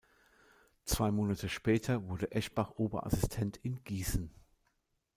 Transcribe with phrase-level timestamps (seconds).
[0.83, 4.33] Zwei Monate später wurde Eschbach Oberassistent in Gießen.